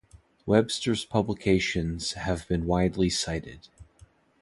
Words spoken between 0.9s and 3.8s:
publications have been widely cited.